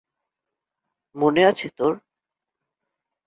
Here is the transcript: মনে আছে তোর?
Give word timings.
মনে 1.15 1.41
আছে 1.45 1.67
তোর? 1.77 1.93